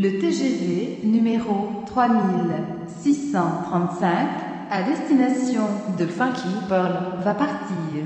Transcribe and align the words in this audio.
Le 0.00 0.20
TGV 0.20 1.00
numéro 1.02 1.82
3635 1.86 4.08
à 4.70 4.84
destination 4.84 5.62
de 5.98 6.06
Funky 6.06 6.46
Pearl 6.68 7.18
va 7.24 7.34
partir. 7.34 8.04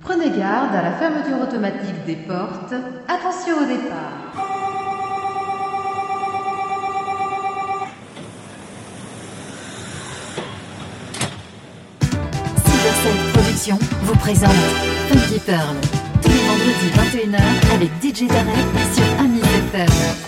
Prenez 0.00 0.30
garde 0.30 0.74
à 0.74 0.82
la 0.82 0.94
fermeture 0.94 1.40
automatique 1.40 2.04
des 2.06 2.16
portes. 2.16 2.74
Attention 3.06 3.54
au 3.62 3.66
départ. 3.66 4.32
Production 13.32 13.78
vous 14.02 14.16
présente 14.16 14.50
Funky 15.08 15.38
Pearl 15.46 15.76
tous 16.20 16.30
les 16.30 16.42
vendredis 16.48 16.90
21h 16.96 17.38
avec 17.74 17.90
DJ 18.02 18.26
Tarek 18.26 18.66
sur 18.92 19.06
Amis 19.20 19.46
FM. 19.72 20.27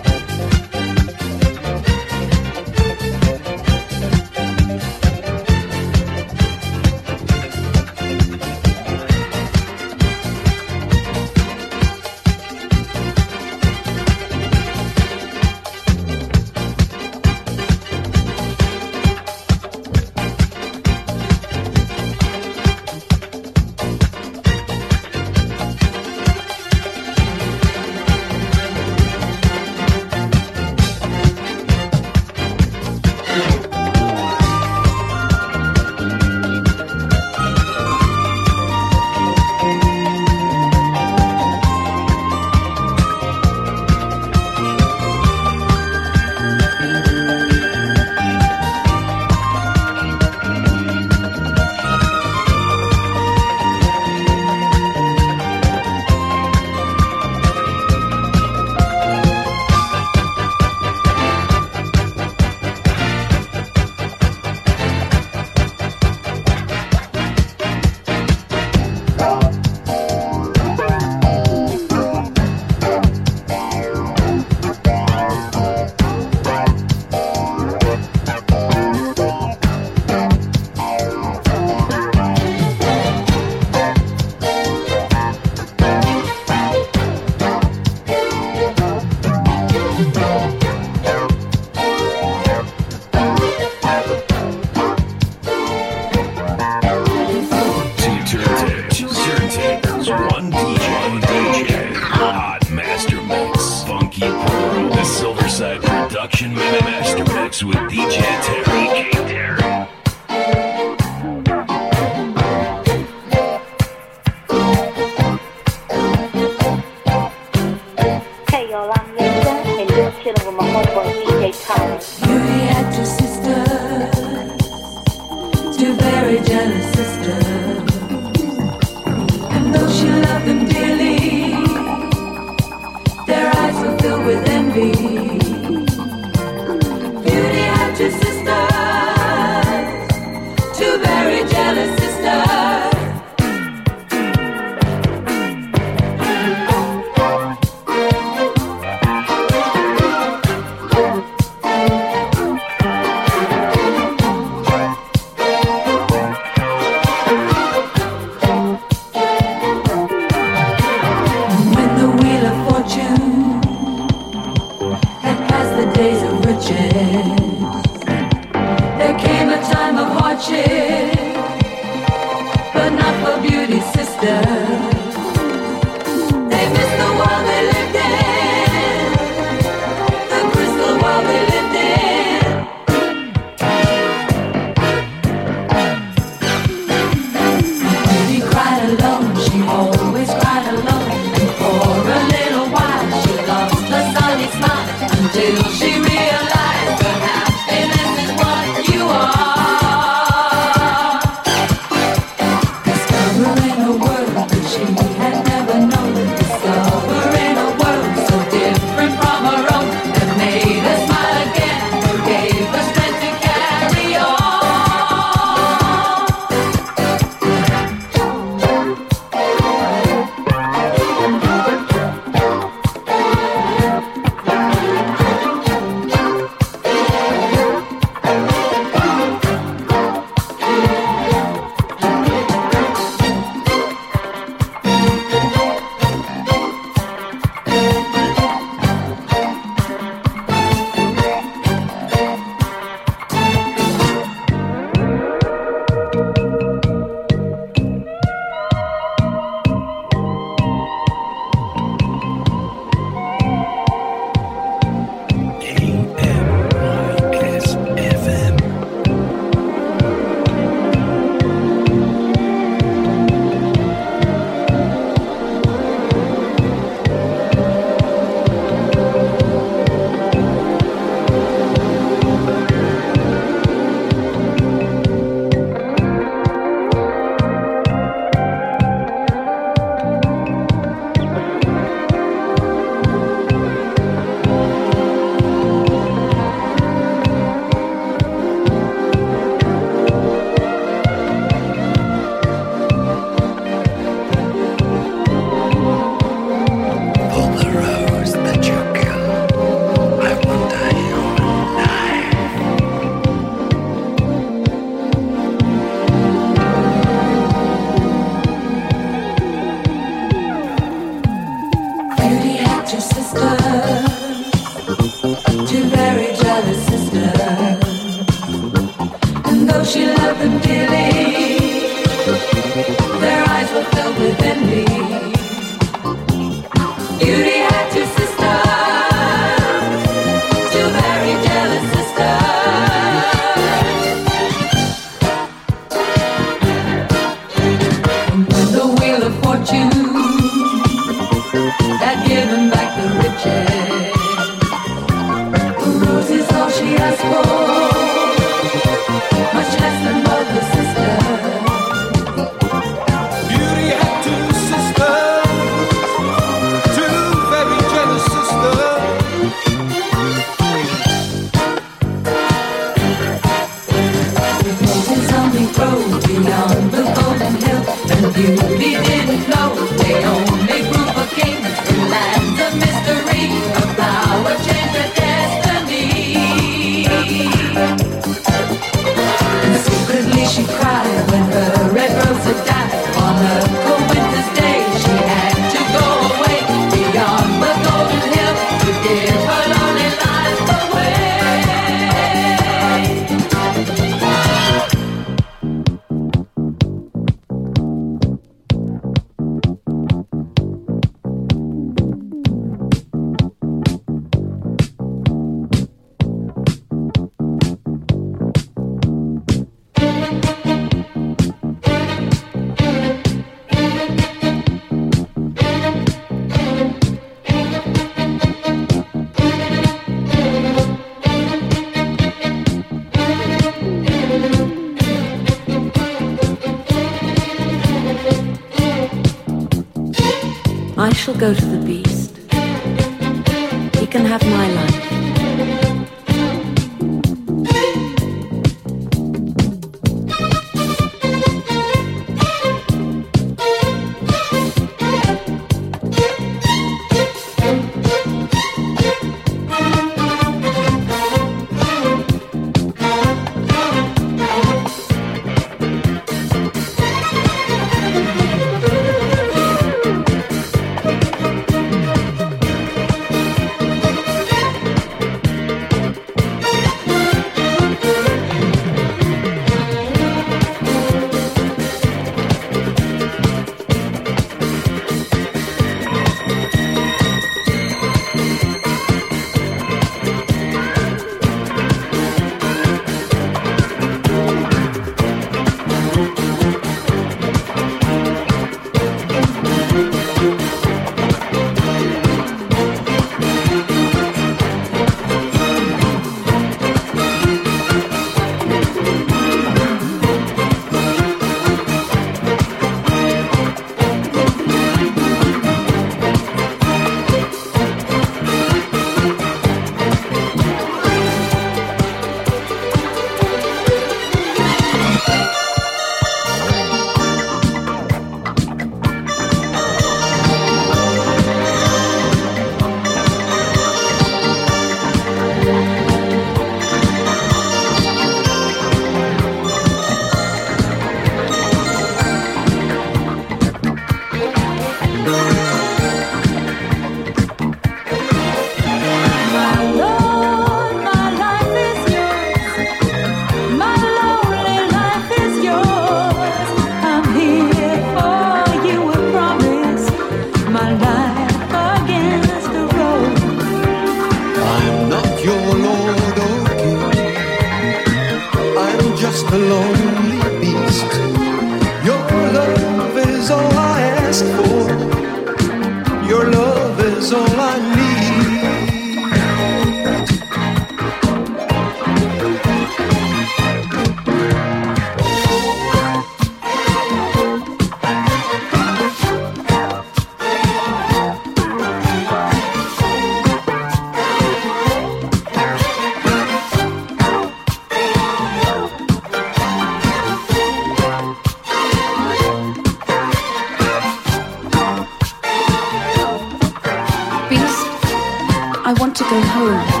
want 599.01 599.15
to 599.15 599.23
go 599.23 599.41
home. 599.41 600.00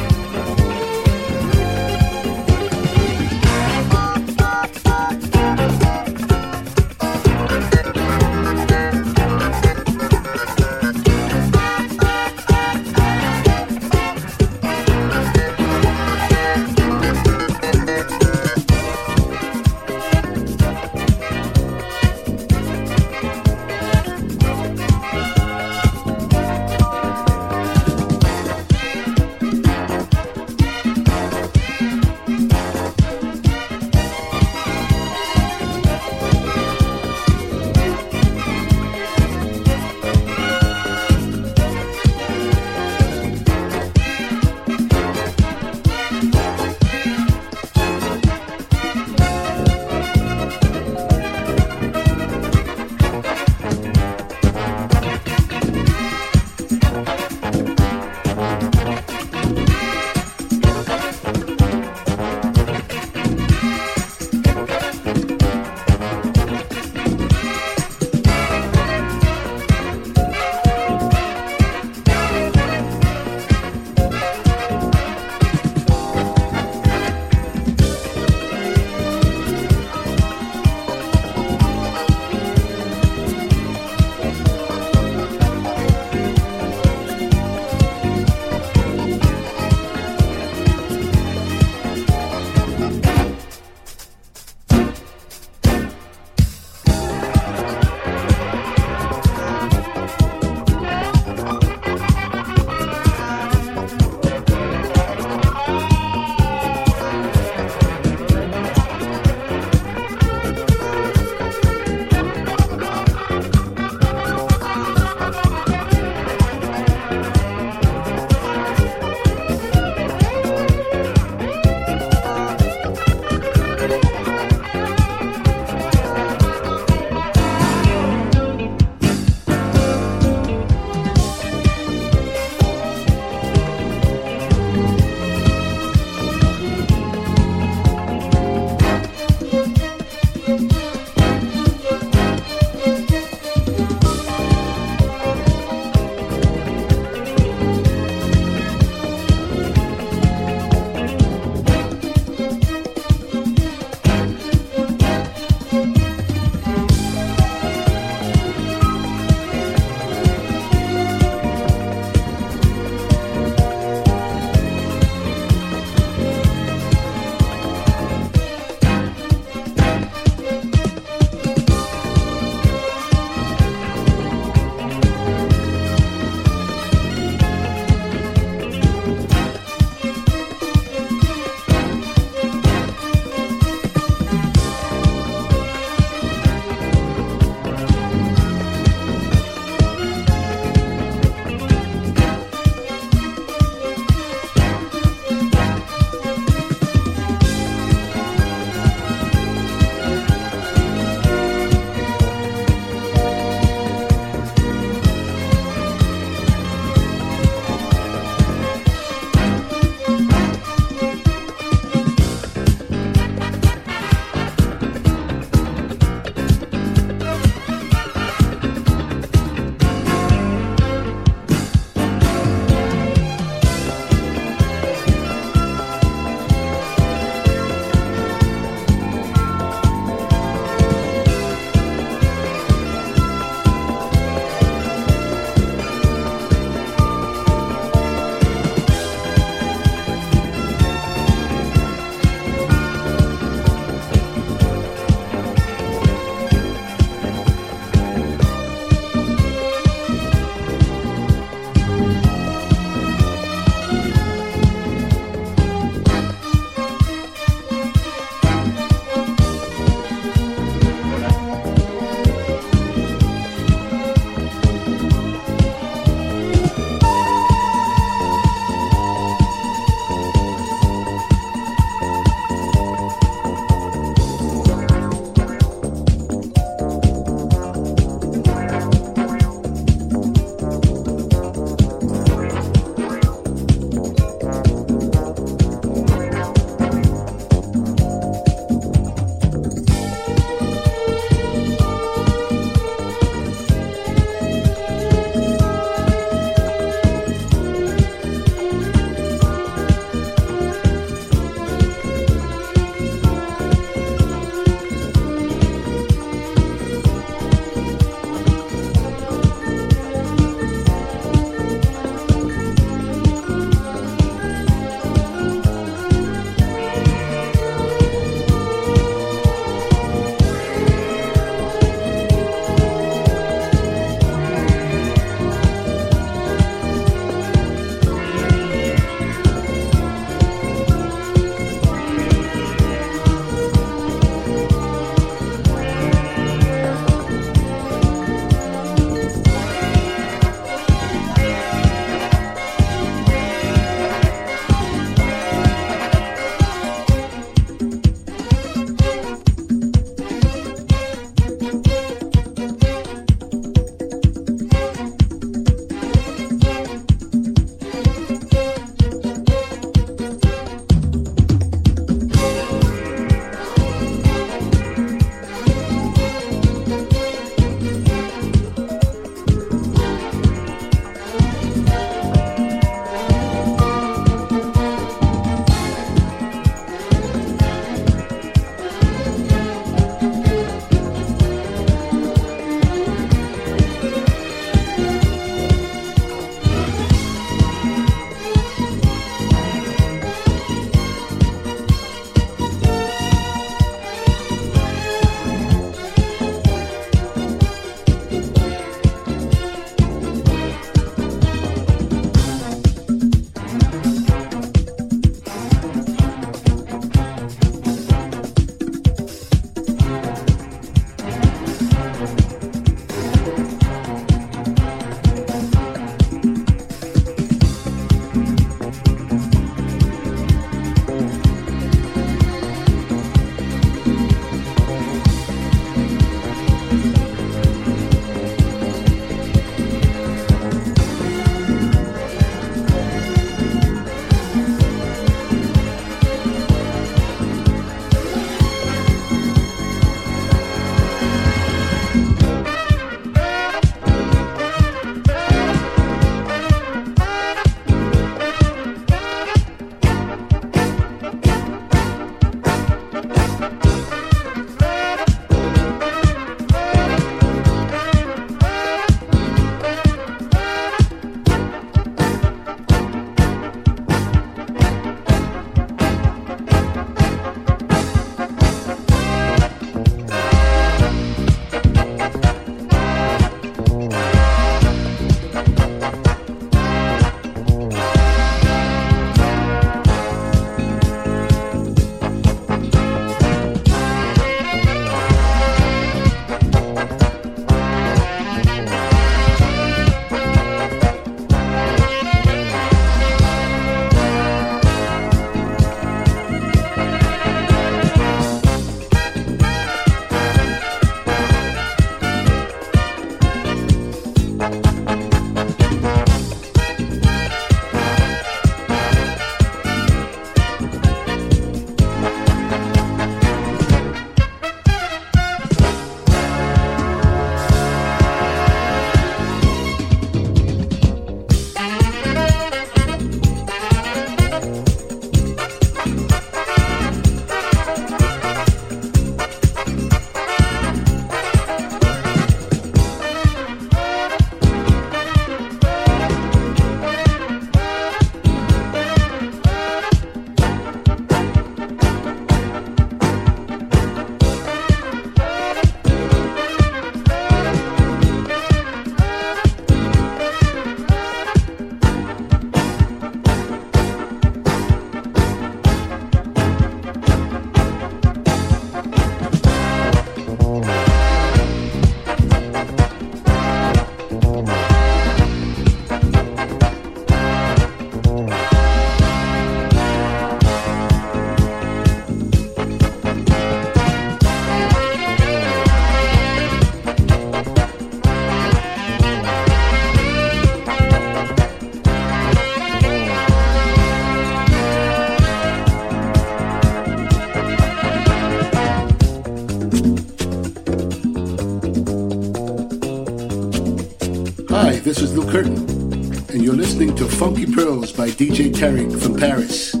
By 598.17 598.29
DJ 598.29 598.71
Tarek 598.71 599.21
from 599.21 599.35
Paris. 599.37 600.00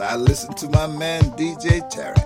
I 0.00 0.16
listen 0.16 0.54
to 0.54 0.68
my 0.68 0.86
man 0.86 1.22
DJ 1.32 1.80
Tarek 1.90 2.17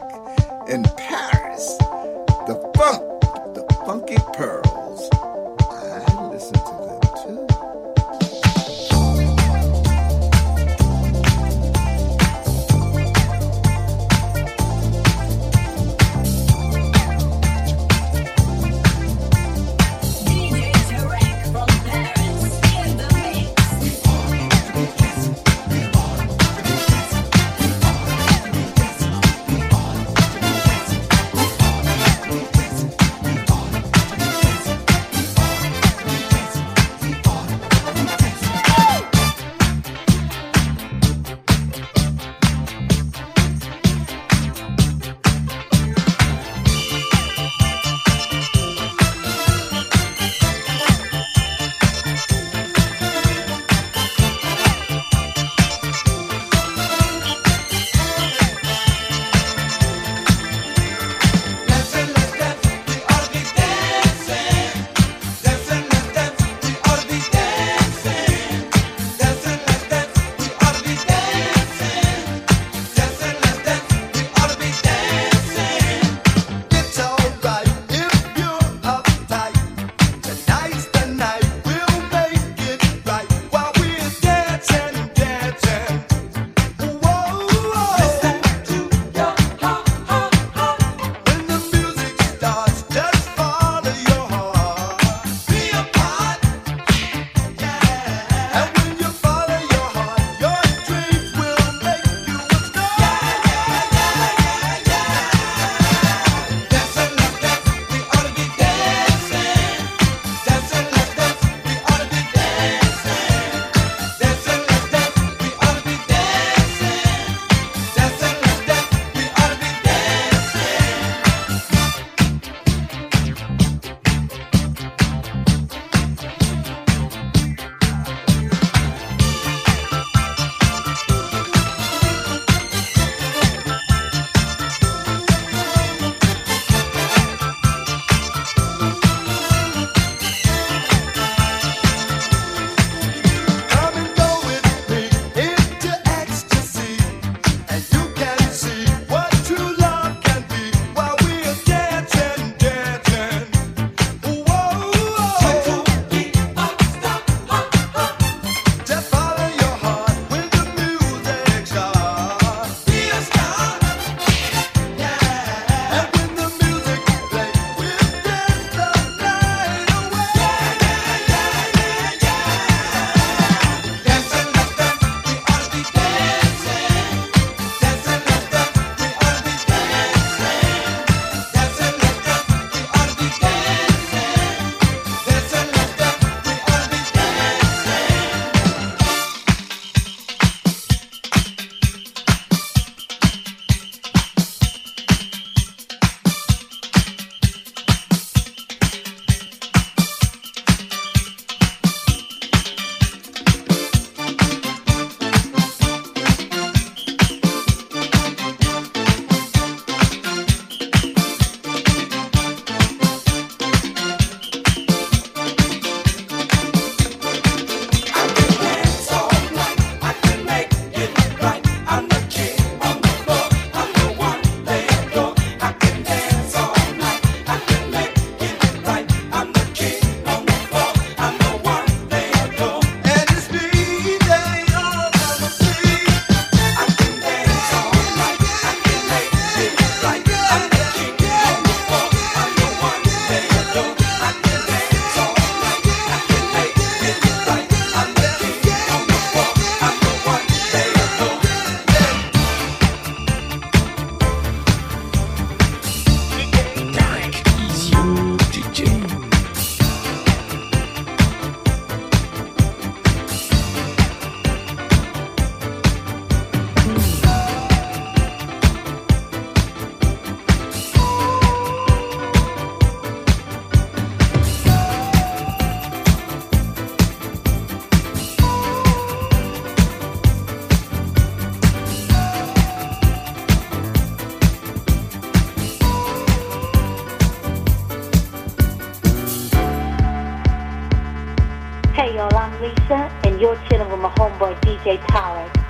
DJ 294.62 294.98
Tarek. 295.10 295.61